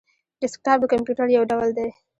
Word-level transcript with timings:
ډیسکټاپ 0.41 0.77
د 0.81 0.85
کمپيوټر 0.93 1.27
یو 1.35 1.43
ډول 1.51 1.69
دی 1.77 1.89